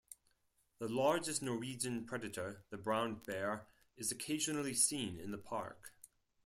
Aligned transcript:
The 0.79 0.87
largest 0.87 1.43
Norwegian 1.43 2.07
predator, 2.07 2.65
the 2.71 2.77
brown 2.79 3.21
bear, 3.23 3.67
is 3.95 4.11
occasionally 4.11 4.73
seen 4.73 5.19
in 5.19 5.29
the 5.29 5.37
park. 5.37 5.93